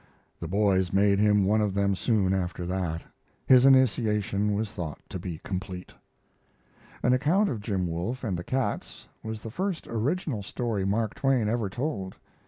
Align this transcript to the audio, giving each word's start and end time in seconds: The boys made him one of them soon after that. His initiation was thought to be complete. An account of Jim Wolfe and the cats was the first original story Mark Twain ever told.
The 0.39 0.47
boys 0.47 0.91
made 0.91 1.19
him 1.19 1.45
one 1.45 1.61
of 1.61 1.75
them 1.75 1.93
soon 1.95 2.33
after 2.33 2.65
that. 2.65 3.03
His 3.45 3.65
initiation 3.67 4.55
was 4.55 4.71
thought 4.71 4.99
to 5.09 5.19
be 5.19 5.37
complete. 5.43 5.93
An 7.03 7.13
account 7.13 7.49
of 7.49 7.61
Jim 7.61 7.85
Wolfe 7.85 8.23
and 8.23 8.35
the 8.35 8.43
cats 8.43 9.07
was 9.21 9.43
the 9.43 9.51
first 9.51 9.85
original 9.85 10.41
story 10.41 10.85
Mark 10.85 11.13
Twain 11.13 11.47
ever 11.47 11.69
told. 11.69 12.15